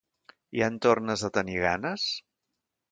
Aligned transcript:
Ja 0.59 0.69
en 0.73 0.79
tornes 0.85 1.27
a 1.29 1.31
tenir 1.37 1.61
ganes? 1.69 2.09